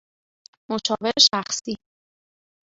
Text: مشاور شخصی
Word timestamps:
مشاور 0.69 1.13
شخصی 1.29 1.75